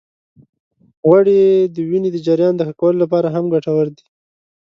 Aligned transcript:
غوړې 1.05 1.41
د 1.75 1.77
وینې 1.89 2.09
د 2.13 2.17
جريان 2.27 2.53
د 2.57 2.61
ښه 2.67 2.73
کولو 2.79 2.97
لپاره 3.03 3.27
هم 3.35 3.45
ګټورې 3.53 3.91
دي. 3.97 4.05